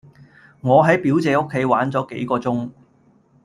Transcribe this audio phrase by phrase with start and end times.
[0.61, 2.71] 我喺表姐屋企玩咗幾個鐘